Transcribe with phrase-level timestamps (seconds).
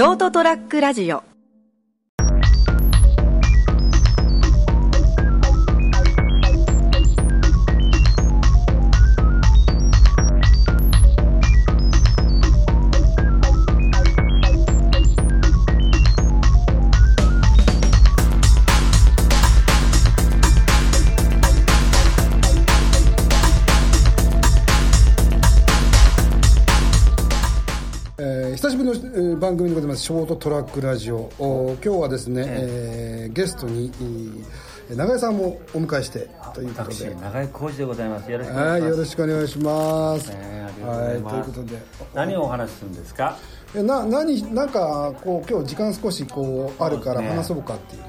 [0.00, 1.29] ショートトラックラジオ。
[28.84, 30.02] のえー番組でございます。
[30.02, 31.30] ショートトラックラジオ。
[31.38, 38.30] お今日はですね、えーゲストにえー永井さんもお迎えしてということ私で長井浩二でございます。
[38.30, 38.90] よろしくお願はいいします。
[38.90, 41.34] よろしくお願いします、ねありがとうございます。
[41.36, 41.82] はいということで。
[42.14, 43.36] 何をお話しするんですか？
[43.76, 48.02] えな何なんかこう今日時間少しこうあるから話そうかっていう。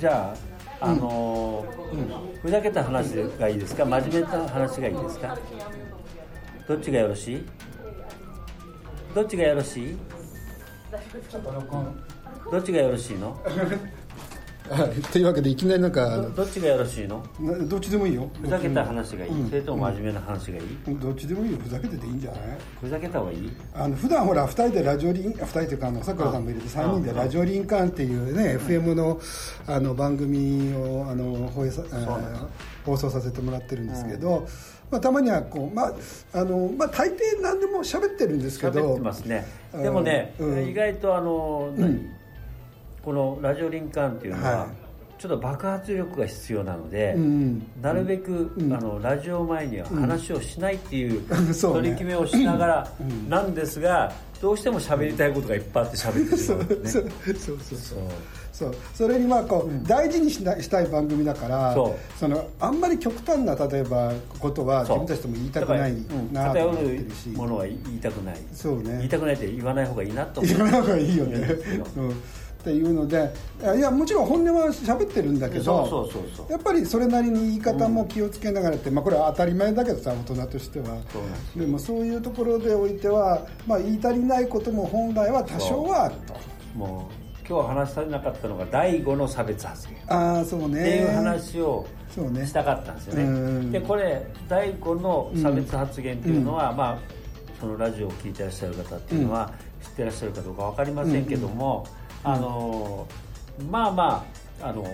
[0.00, 0.34] じゃ
[0.80, 3.84] ああのーふざけた話がいいですか？
[3.84, 5.38] 真面目な話がいいですか？
[6.66, 7.44] どっちがよろしい？
[9.14, 9.96] どっちがよろしい？
[12.50, 13.30] どっちがよろしいの？
[14.70, 17.24] はいというわけでいきなりなんかどどっちがよろしいの？
[17.40, 18.30] などっちでもいいよ。
[18.40, 19.48] ふざけた話がいい、うん。
[19.48, 20.64] それとも真面目な話がいい、
[21.00, 21.58] どっちでもいいよ。
[21.58, 22.40] ふざけてていいんじゃない？
[22.80, 23.50] ふざけた方がいい？
[23.74, 29.20] あの普段ほら2人でラジオリン2人というかあのさくらさんも入れて3人でラジオリンカーンっていうね FM の
[29.66, 31.48] あの番組をあの
[32.84, 34.46] 放送させてもらってるんですけど、
[34.92, 35.92] まあ、たまにはこう、まあ
[36.34, 38.90] あのまあ、大抵何でも喋ってるんですけど。
[38.90, 39.46] 喋ってますね。
[39.72, 42.10] でもね、うん意外とあの、何？
[43.02, 44.81] このラジオリンカーンっていうのは、はい
[45.18, 48.72] ちょっと爆発力が必要なので、うんなるべく、うん。
[48.72, 51.22] あのラジオ前には話をしないっていう
[51.54, 52.92] 取り決めをしながら
[53.28, 57.98] なんですが、どうしても喋りたいことがいっぱいあって喋ってしまうんですそうねそうそう。
[58.52, 58.74] そう。
[58.94, 62.28] それにまあこう、大事にしなしたい番組だからそう。
[62.28, 65.94] のあんまり極端な例えばことは自分たちとも言いたくない
[66.32, 68.36] なと思って偏るし、るものは言いたくない。
[68.52, 68.96] そうね。
[68.98, 70.54] 言いたくないって言わない方がいいなと思う。
[70.54, 71.38] 言わない方がいいよね、
[71.96, 72.14] うん、
[72.62, 73.34] っていうので
[73.76, 76.08] いやもちろん本音は喋ってるんだけど
[76.48, 80.96] やっぱりそれなりに言い方も気をつけながらって、まあ、これは当たり前だけどさ大人としては。
[81.56, 86.34] でもそういうところでおいては、まあ、言い足りないことも本来は多少はあると。
[86.76, 89.96] もう今日話し足りなかったのが第5の差別発言。
[90.06, 90.80] ああそうね。
[90.80, 92.46] っていう話をそうね。
[92.46, 93.72] したかったんですようん。
[93.72, 96.98] ねでこれ第5の差別発言っていうのは、まあ
[97.60, 101.86] そのラジオを聞いてらっしゃる方っていうのは知ってらっしゃるかどうか分かりませんけども、
[102.24, 103.06] あの
[103.70, 104.24] まあま
[104.62, 104.86] ああの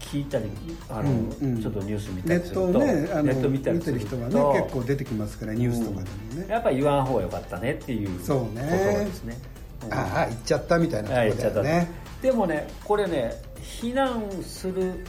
[0.00, 0.46] 聞いたり
[0.88, 1.62] あの、うんうん。
[1.62, 8.62] ちょっとニュース見たりするとねあのネット見たり見てるすると人がね結構出てきますからニュースとかでもね、やっぱり言わん方が良かったねっていうそうね。
[8.62, 9.38] ですね。
[9.84, 9.94] うん。
[9.94, 11.90] ああ言っちゃったみたいなとだよね。
[12.22, 15.04] でもねこれね非難する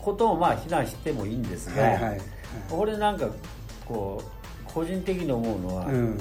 [0.00, 2.20] ことをまあ非難してもいいんですが、はいはいはい。
[2.70, 3.28] 俺なんか
[3.84, 6.18] こう個人的に思うのは、うん。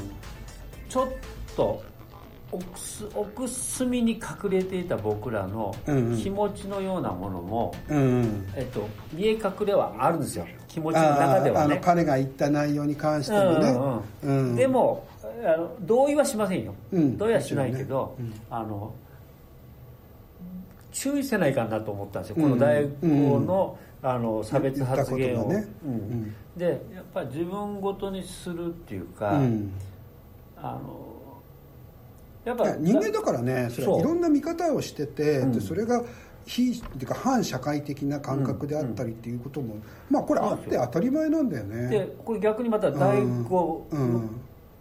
[0.90, 1.08] ちょっ
[1.56, 1.84] と
[2.52, 6.18] 奥す奥隅に隠れていた僕らのうんうん。
[6.18, 10.46] 気持ちのようなものも、うんえっと、見え隠れはあるんですよ。
[10.68, 11.82] 気持ちの中ではね。
[11.84, 13.70] 彼が言った内容に関してもね、
[14.24, 14.56] うんうんうん。
[14.56, 17.18] でもあの同意はしませんよ、うん。
[17.18, 18.38] 同意はしないけど、もちろんね。
[18.50, 18.94] あの
[20.92, 22.44] 注意せないかなと思ったんですよ、うん。
[22.44, 25.68] この大学の,、あの差別発言を、ね。
[25.86, 25.94] うん。
[25.94, 26.36] うん。
[26.56, 29.72] でやっぱり自分ごとにするっていうか、うん。
[30.58, 31.15] あの
[32.46, 35.52] やっいぱや人間だからねそれいろんな見方をしてて、うん。
[35.52, 36.02] でそれが
[36.46, 39.76] 非っていうか反社会的な感覚であったりっていうことも、
[40.10, 41.90] まあこれあって当たり前なんだよね。
[41.90, 43.44] でこれ逆にまた大ん。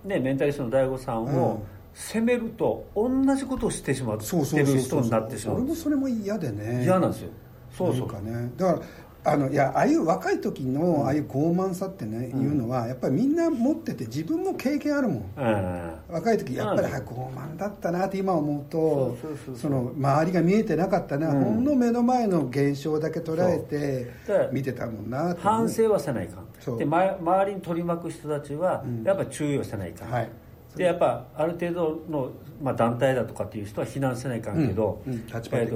[0.04, 1.62] ね、メンタリストの大悟さんを
[1.94, 4.76] 責めると同じことをしてしまってそうそうるそう。
[4.76, 5.56] そう人になってしまう。
[5.56, 6.82] 俺もそれも嫌でね。
[6.84, 7.30] 嫌なんですよ。
[7.72, 8.08] そうそう。
[8.08, 8.50] かね。
[8.58, 8.80] だから
[9.26, 15.32] あのいやああいう若い時のああいう傲慢さってね、いうのはやっぱりみんな持ってて自分も経験あるもん。
[15.36, 15.94] うん。
[16.10, 16.94] 若い時やっぱりうん。
[16.94, 19.16] あ傲慢だったなって今思うと
[19.56, 21.44] その周りが見えてなかったな、うん。
[21.44, 26.40] ほんの目の前の現象だけ捉えて見てたもんな反省はせないか
[26.72, 26.76] ん。
[26.76, 30.28] で、ま、周りに取り巻く人たちはやっぱ注意をせないかん、はい
[30.76, 32.30] でやっぱある程度の、
[32.62, 35.68] まあ、団体だとかっていう人は非難せないかんけど、うんうん立場ね。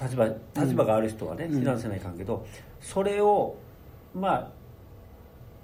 [0.00, 2.46] 立場立場がある人はね、非難せないかんけど
[2.80, 3.56] それを
[4.14, 4.50] まあ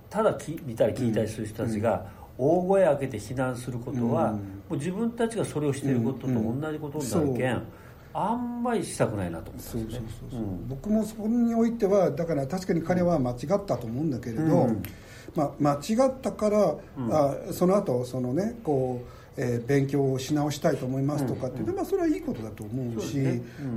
[0.08, 2.04] ただき見たり聞いたりする人たちが
[2.36, 4.38] 大声上げて非難することは、うん。
[4.38, 4.40] も
[4.70, 7.62] う自分たちがそれをしていることと同じことになるけん、うん。
[8.12, 10.00] あんまりしたくないなと思った
[10.68, 14.82] 僕もそこにおいてはだから確かに彼は間違ったと思うんだけれど、うん
[15.34, 16.76] まあ、間違ったから、
[17.10, 19.02] あその後そのねこ
[19.36, 23.14] う、えー勉強をし直したいと思いますとかっていうのは、まあ、それはいいことだと思うし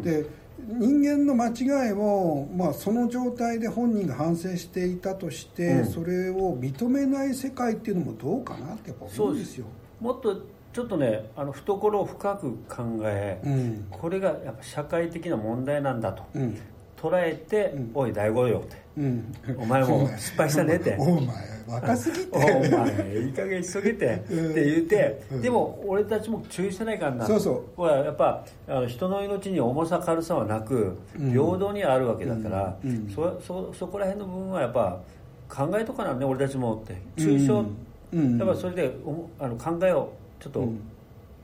[0.01, 0.25] で
[0.59, 5.85] 人間の間違いを、まあ、その状態で本人が反省していたとして、うん。
[5.85, 9.65] それを認めない世界っていうのもどうかなってやっぱ思うんですよ。
[9.99, 10.41] もっと
[10.71, 13.87] ちょっとねあの懐を深く考え、うん。
[13.89, 16.57] これがやっぱ社会的な問題なんだと、うん。
[16.97, 20.95] 捉えて「おい大五よ」ってうん「お前も失敗したね」って。
[20.99, 24.15] お前若すぎおて前いい加減急げて。
[24.15, 27.25] って言って、でも俺たちも注意してないからな。
[27.25, 27.63] そうそう。
[27.75, 32.77] これはやっぱあの人の命に重さ軽さはなく平等にあるわけだから、
[33.15, 34.99] そそそこら辺の部分はやっぱ
[35.47, 36.97] 考えとかなんね俺たちもって。
[37.15, 37.63] 抽象、
[38.11, 38.19] う。
[38.19, 40.67] んやっぱそれでおもあの考えをちょっと、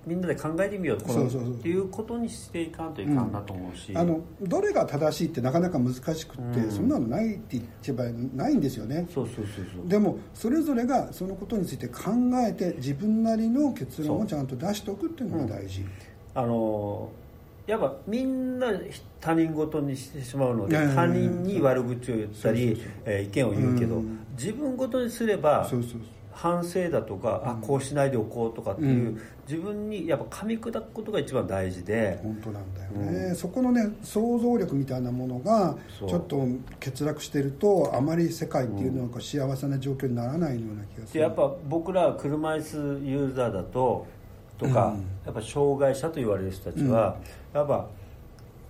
[0.05, 1.41] みんなで考えてみようとこのそうそう。
[1.41, 6.71] そうっていうことにしていかんといかんなと思うし、あのどれが正しいってなかなか難しくって、うん。
[6.71, 8.03] そんなのないって言っちゃえば
[8.35, 9.07] ないんですよね。
[9.13, 9.87] そうそうそうそう。
[9.87, 12.11] でもそれぞれがそのことについて考
[12.47, 15.85] えて自分なりの結論をちゃんと出しておくっていうのが大事、
[16.33, 17.09] あの
[17.67, 18.67] やっぱみんな
[19.21, 22.81] 他人事にしてしまうので他人に悪口を言ったり
[23.23, 24.19] 意見を言うけどうん。
[24.35, 26.01] 自分事にすればそうそう
[26.31, 32.19] 反省だとかあこうしないでおこうとかっていううん自分にやっぱ噛み砕くことが一番大事で。
[32.21, 32.91] 本当なんだよ
[33.29, 35.75] ね、そこのね想像力みたいなものが
[36.07, 36.45] ちょっと
[36.79, 41.13] 欠落してるとあまり世界っていうのが幸せな状況にならないような気がする。
[41.13, 44.05] でやっぱ僕ら車椅子ユーザーだと
[44.59, 45.05] とか、うん。
[45.25, 47.17] やっぱ障害者と言われる人たちは、
[47.53, 47.87] やっぱ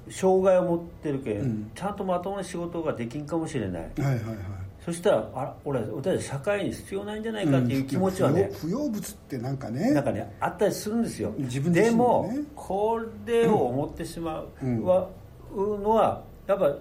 [0.10, 1.72] 障害を持ってるけん、うん。
[1.76, 3.82] ちゃんとまともな仕事ができんかもしれない。
[3.82, 9.92] はいはいはいそしたらあら俺俺たち社会に必要ないんじゃないかっていう気持ちはね、不要不要物ってなんかね？
[9.92, 11.34] なんかねあったりするんですよ。
[11.38, 11.96] 自分自でね。
[11.96, 15.10] もこれを思ってしまううんは、
[15.54, 16.74] のはやっぱ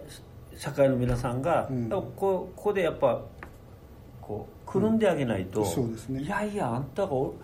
[0.57, 1.91] 社会の皆さんが、うん。
[1.91, 3.21] こここでやっぱ
[4.21, 6.23] こうくるんであげないと、うんそうですね。
[6.23, 7.35] いやいやあんたがお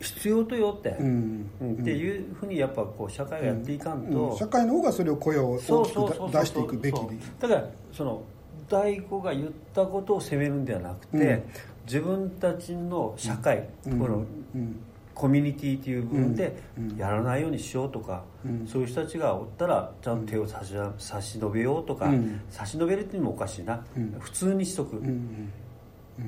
[0.00, 1.50] 必要とよって、うん。
[1.60, 4.36] うんっていうふうにやっぱこう社会がやっていかんと、うん。
[4.38, 7.00] 社会の方がそれを声をそう大そうそうそうきく出していくべきで。
[7.40, 8.22] だからその
[8.68, 11.42] 大悟が言ったことを責めるんではなくて、うん。
[11.86, 13.98] 自分たちの社会、うん。
[13.98, 14.24] この
[14.54, 14.80] うん。
[15.14, 16.96] コミュニティという部分でうん。
[16.96, 18.66] やらないようにしようとか、うん。
[18.66, 22.40] そういう人たちがおったらちゃんと手を差し差し伸べようとか、うん。
[22.50, 24.16] 差し伸べるっていうのもおかしいな、うん。
[24.20, 25.00] 普通にしとく、っ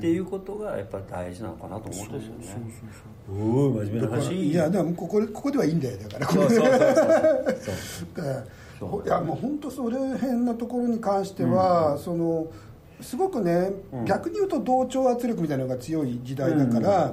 [0.01, 2.45] ていうことがやっぱり大事なのかなと思うんですよね。
[2.45, 2.61] そう
[3.33, 4.51] そうおお真面目な話。
[4.51, 6.27] いやでもここここではいいんだよだから。
[6.29, 6.69] そうそうそう
[8.17, 8.47] そう
[9.05, 12.47] いやもう本当それ辺のところに関しては、その
[13.01, 13.73] すごくね、
[14.07, 17.13] 逆に言うと同調圧力みたいなのが強い時代だから、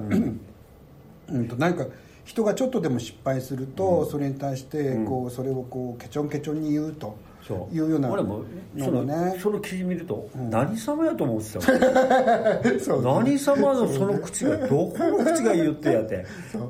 [1.29, 1.85] うん となんか
[2.23, 7.15] 人がちょっとでも失敗すると、それに対してこう、それをこうケチョンケチョンに言うと
[7.47, 7.75] そう。
[7.75, 8.09] いうような。
[8.09, 8.43] 俺も
[8.77, 9.39] その,、ね。
[9.39, 16.25] その記事見ると、何様やと思ってたもん 何様のその口がどこの口が言ってやって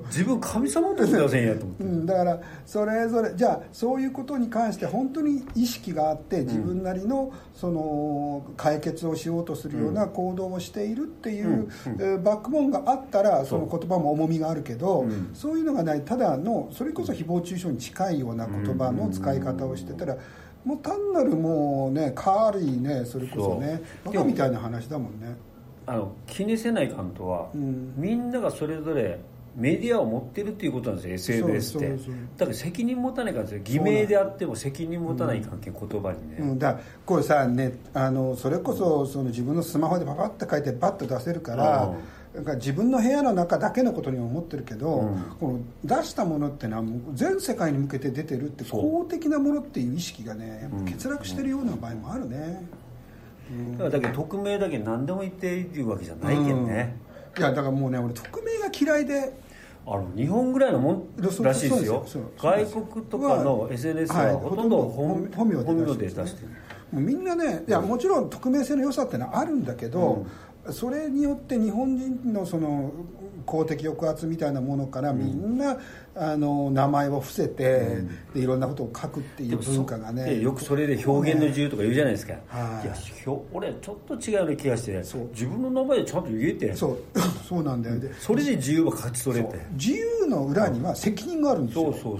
[0.05, 1.83] 自分神様としてませんやと思って。
[1.83, 11.67] うん、だからそれぞれじゃあそういうことに関して本当に意識があって自分なりのその解決をしようとするような行動をしているっていう、
[11.99, 15.29] えーバックボーンがあったらその言葉も重みがあるけど、うん。
[15.33, 16.01] そういうのがない。
[16.03, 20.17] ただのそれこそ誹謗中傷に近いような言葉の使い方をしてたら。
[20.67, 25.33] もう単なるもうね軽いねそれこそねバカみたいな話だもんね。
[25.85, 27.93] あの気にせないかんとは、うん。
[27.95, 29.17] みんながそれぞれ
[29.55, 31.89] メディアを持ってるっていうことなんですよ SNS って。
[32.37, 41.93] だから責任持たないかんですよ偽名であっても責任持たない関係、言葉にね、うん、だからこれさねあのそれこそその自分のスマホでパパッと書いてバッと出せるから、
[42.37, 45.23] なんか自分の部屋の中だけのことにも思ってるけど、うん。
[45.39, 45.59] この
[45.97, 52.61] 出したものってのはもう全世界に向けて出てるって公的なものっていう意識がねやっぱ欠落してるような場合もあるね、
[53.71, 56.95] だからだけど匿名だけ何でも言っていいわけじゃないけんね、
[57.39, 59.47] いやだからもうね俺匿名が嫌いで。
[59.89, 62.05] あの日本ぐらいのもんらしいですよ。
[62.37, 66.49] 外国とかの SNS はほとんど本,、名で出してるで出してる
[66.91, 70.25] もうみんなねいやもちろん匿名性の良さってのはあるんだけど、
[70.71, 72.91] それによって日本人のその
[73.45, 75.77] 公的抑圧みたいなものからみんな、
[76.15, 80.25] あの名前を伏せて、でいろんなことを書くっていう文化がね。
[80.25, 82.87] でよくそれで表現の自由とか言うじゃないですか、はい。
[82.87, 82.95] いや
[83.53, 85.03] 俺ちょっと違うような気がして。
[85.03, 85.27] そう。
[85.31, 86.97] 自分の名前でちゃんと言えてそう。
[87.47, 87.99] そうなんだよ。
[87.99, 89.65] でそれで自由は勝ち取れて。
[89.73, 91.85] 自由の裏には責任があるんですよ。
[91.85, 92.19] そうそうそう。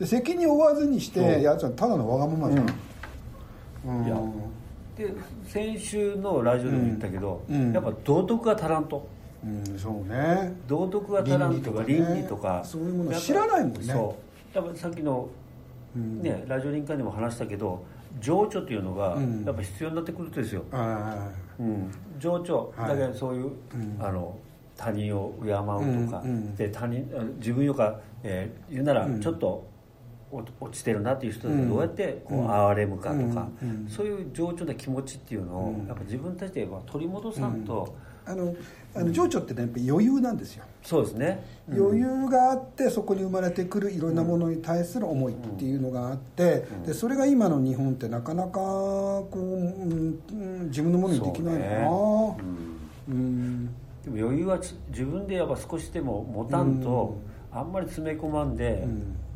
[0.00, 2.66] で責任を負わずにしてやつはただのわがままじゃん、
[3.86, 4.06] うん。
[4.06, 4.16] いや
[4.96, 5.12] で
[5.46, 7.72] 先週のラジオでも言ったけど、うんうん。
[7.72, 9.06] やっぱ道徳が足らんと。
[9.44, 10.54] うん、そうね。
[10.68, 12.14] 道徳が足らんとか倫倫理とか。
[12.14, 13.80] ね理とかそういうもの知らないもんね。
[13.82, 14.16] そ
[14.54, 14.56] う。
[14.56, 15.28] やっぱさっきの、
[15.96, 16.22] うん。
[16.22, 17.84] ねラジオリンカーでも話したけど
[18.20, 19.44] 情緒っていうのがうん。
[19.44, 22.72] やっぱ必要になってくるとですよ、あうん、情緒。
[22.76, 22.88] はい。
[22.90, 23.96] だけどそういう、うん。
[23.98, 24.36] あの
[24.76, 26.22] 他人を敬うとか、
[26.56, 29.20] で他人あ自分よか、えー言うならうん。
[29.20, 29.71] ちょっとお
[30.32, 32.50] 落ちてるなっていう人にどうやってこううん。
[32.50, 33.68] 憐れむかとか、うん。
[33.68, 33.88] うん。
[33.88, 35.86] そういう情緒な気持ちっていうのを、うん。
[35.86, 38.54] やっぱ自分たちでは取り戻さんと、あの
[38.94, 40.64] あの情緒ってねやっぱ余裕なんですよ。
[40.82, 50.20] そうですね、うん、余裕があってそこに生まれてくるいろんなものに対する思いっていうのがあって、うん、でそれが今の日本ってなかなかこう、うん、
[50.66, 52.44] 自分のものにできないのかな、ね、
[53.08, 53.66] うん、
[54.04, 54.58] でも余裕は
[54.90, 57.16] 自分でやっぱ少しでも持たんと、
[57.52, 58.86] あんまり詰め込まんで、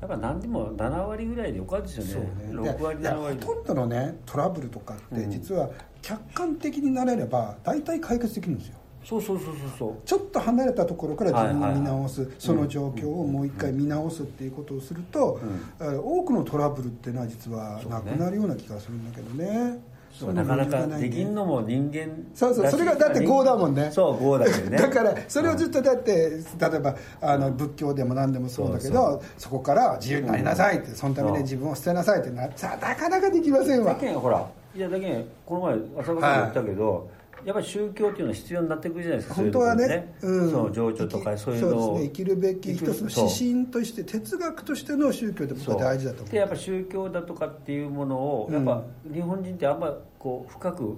[0.00, 2.28] やっぱ何でも7割ぐらいでよかったですよね。
[2.52, 2.70] ね。
[2.70, 3.38] 6割7割。
[3.44, 5.70] ほとんどのねトラブルとかって実は
[6.02, 8.76] 客観的になれれば大体解決できるんですよ。
[9.02, 15.38] そうそうそうそうちょっと離れたところから自分を見直す、その状況をもう一回見直すっていうことをすると、
[15.78, 19.78] 多くのトラブルっていうのは実はなくなるような気がするんだけどね
[20.18, 23.90] そうなかなかできんのも人間そうそうそれがだって業だもんね。
[23.92, 24.78] そう業だよね。
[24.78, 33.92] だからそれをずっとだって例えばあの仏教でも何でもそうだけどそこから自由になりなさいってそのために自分を捨てなさいってなさなかなかできませんわ。
[33.92, 34.46] だけほら。
[34.74, 37.08] いやだけこの前浅川さん言ったけど、
[37.46, 46.32] やっぱり宗教っていうのは必要になってくるじゃないですか本当はねね、うん、その情緒とかそういうのを、ね、生きるべき一つの指針として哲学としての宗教って僕は大事だと思う。
[46.32, 48.82] でやっぱ宗教だとかっていうものをやっぱ
[49.14, 50.96] 日本人ってあんまこう深く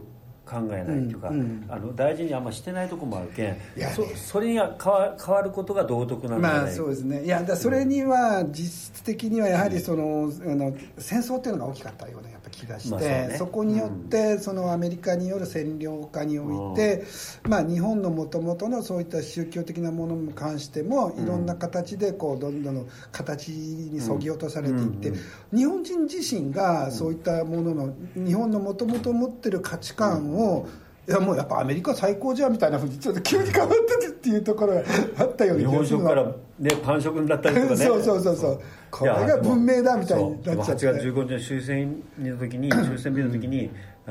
[0.48, 3.56] 考えないというか、うんうん、あの大事にあんましてないとこもあるけん
[3.94, 7.24] そそれが変わ変わることが道徳なんだまあそうですね。
[7.24, 17.04] いやだそれには実質的にはやはりその,、あの戦争っていうのが大きかったようなやっぱ気がして、まあそね、そこによって、そのアメリカによる占領下において、
[17.48, 25.12] まあ、日本のもともとのそういった宗教的なものに関してもいろんな形でこうどんどん形にそぎ落とされていって、
[25.54, 30.68] 日本人自身がそういったものの日本のもともと持ってる価値観をを
[31.09, 34.83] いやもうやっぱアメリカ最高じゃんみたいなふうにちょっと急に変わっててっていうところが
[35.18, 36.25] あったように日本食から
[36.59, 37.76] ねパン食になったりとかね。
[37.87, 40.87] そうそうそうそうこれが文明だみたいになっちゃって。
[40.87, 43.71] 8月15日の終戦の時に終戦日の時に、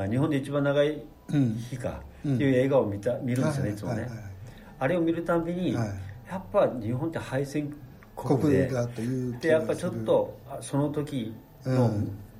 [0.09, 1.03] 日本で一番長い
[1.69, 2.01] 日か。
[2.19, 4.09] っていう映画を見た見るんですよねいつもね、
[4.79, 5.81] あれを見るたびに、や
[6.35, 7.73] っぱ日本って敗戦
[8.15, 8.67] 国で。
[8.67, 11.33] だというでやっぱちょっとその時
[11.65, 11.91] の、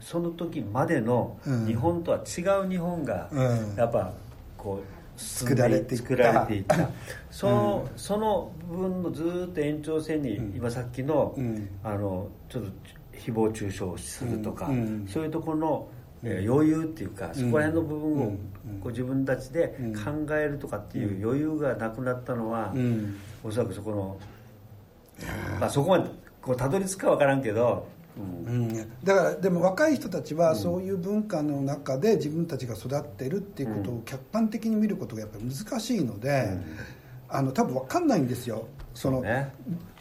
[0.08, 1.38] その時までの
[1.68, 3.30] 日本とは違う日本が
[3.76, 4.14] やっぱ
[4.58, 6.08] こう作られていった。
[6.08, 6.90] 作られていった。
[7.30, 11.36] その,、その部分のずっと延長線に今さっきの,、
[11.84, 12.70] あのちょっと
[13.18, 14.72] 誹謗中傷するとか、
[15.10, 15.88] そういうところの
[16.24, 18.36] 余裕っていうかそこら辺の部分をこ
[18.86, 22.74] う自分たちで考えるとかっていう余裕がなくなったのは、
[23.44, 24.18] おそらくそこの、
[25.60, 26.10] まあ、そこまで
[26.42, 36.58] こうたどり着くか分からんけどうん、だからでも若い人たちはそういう文化の中で自分たちが育ってるっていうことを客観的に見ることがやっぱり難しいので、
[37.30, 38.68] あの多分分かんないんですよ。
[38.98, 39.54] その、ね、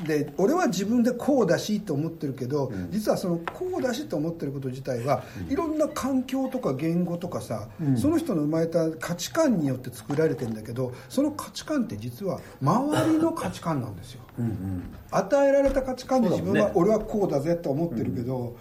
[0.06, 14.22] で俺は自分でこうだしと思ってるけど、うん、実はそのこうだしと思ってること自体は、うん、いろんな環境とか言語とかさ、うん、その人の生まれた価値観によって作られてるんだけどその価値観って実は周りの価値観なんですよ。
[14.38, 18.54] うん、与えられた価値観で自分は、俺はこうだぜと思ってるけど、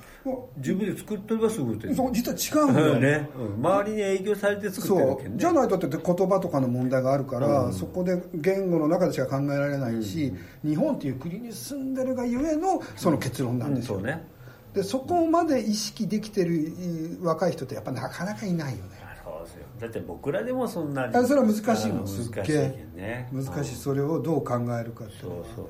[0.57, 14.23] 自分で作ってるがすぐってそう実は違うんだよ、 ね、周りに影響されて作ってるわけ、ね、じゃないとって言葉とかの問題があるから、そこで言語の中でしか考えられないし、日本っていう国に住んでるがゆえのその結論なんですよ、ね。
[14.73, 16.73] でそこまで意識できてる
[17.21, 19.05] 若い人ってやっぱなかなかいないよね。
[19.79, 21.13] だって僕らでもそんなに。
[21.27, 22.43] それは難しいのすっげ
[22.97, 23.75] え難しい。
[23.75, 25.65] それをどう考えるかってそうそう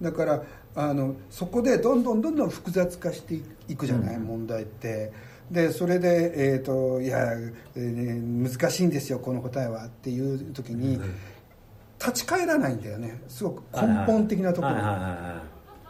[0.00, 0.42] だから
[0.74, 5.12] あのそこでどんどんどんどん複雑化していくじゃない、うん、問題って。
[5.50, 7.32] でそれで、えーと、いや、
[7.76, 11.14] えー、難しいんですよこの答えはっていう時に、うん、
[12.00, 13.22] 立ち返らないんだよね。
[13.28, 14.74] すごく根本的なところ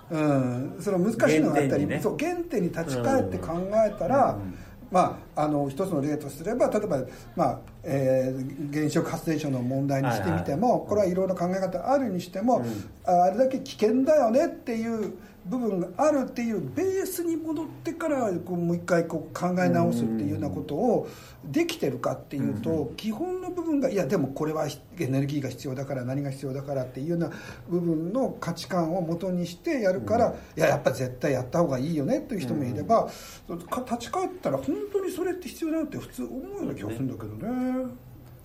[0.09, 4.55] うん、その難しいのがあったり、ね、そう原点に立ち返って考えたら、うん
[4.91, 6.99] まあ、あの一つの例とすれば例えば、
[7.35, 12.65] まあえー、原子力発電所の問題にしてみても、これはいろいろ考え方あるにしても、
[13.05, 15.15] あれだけ危険だよねっていう
[15.49, 21.09] 部分があるっていうベースに戻ってからこうもう一回こう考え直すっていうようなことを
[21.45, 27.31] できてるかっていうと基本の部分がいやでもこれはエネルギーが必要だから何が必要だからっていうような
[27.69, 33.09] 部分の価値観をもとにしてやるからいややっぱ絶対やった方がいいよねっていう人もいれば
[33.49, 37.95] 立ち返ったら本当にそれって必要だなって普通思うような気がするんだけどね。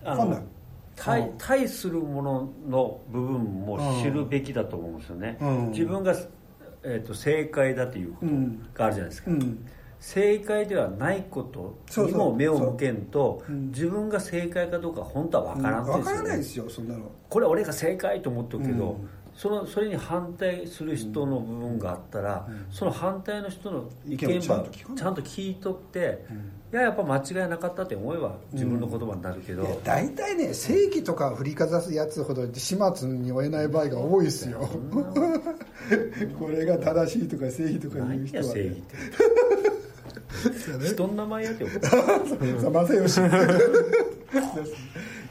[0.04, 0.42] 分かんない。
[0.96, 6.14] 対対するものの部分も知るべきだと思うんですよね、うん、自分が
[6.84, 9.66] えーと、正解だということがあるじゃないですか、うん、
[10.00, 17.10] 正解ではないことにも目を向けんと自分が正解かどうか本当は分からんですよ、ね、分からないですよそんなの。
[17.28, 18.98] これ俺が正解と思ってるけど、
[19.36, 25.54] そのそれに反対する人の部分があったら、その反対の人の意見はちゃんと聞い。
[25.54, 26.24] とって、
[26.72, 34.68] いややっぱ間違いなかったって思えば自分の言葉になるけど、大体ね正義とか振りかざすやつほど始末に負えない場合が多いですよ。
[36.38, 38.96] これが正しいとか正義とか言う人は、ね、正義って
[40.92, 41.70] 人の名前やけど。
[42.82, 43.12] 正義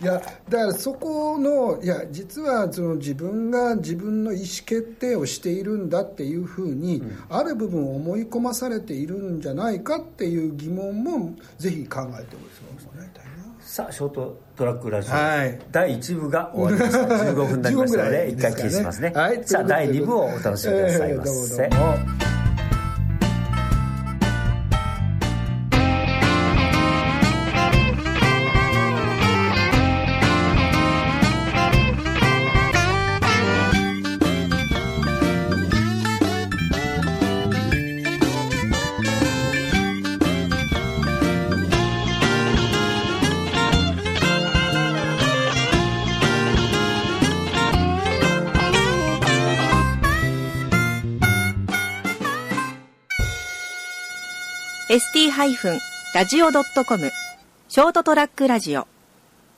[0.02, 12.42] いやだからそこのいや実はその自分が自分の意思決定をしているんだっていうふうに、うん、ある部分を思い込まされているんじゃないかっていう疑問もぜひ考えても
[12.98, 13.32] らいたいな。
[13.60, 17.16] さあショートトラックラジオ、はい、第1部が終わりました。
[17.24, 22.21] 15分になりましたので一回消しますね、はい、さあ第2部をお楽しみくださいませ、えー、どうもどうも
[55.48, 57.12] st-radio.com
[57.68, 58.91] ショートトラックラジオ。